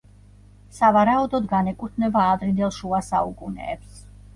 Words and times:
სავარაუდოდ 0.77 1.47
განეკუთვნება 1.53 2.27
ადრინდელ 2.33 2.77
შუა 2.83 3.07
საუკუნეებს. 3.15 4.07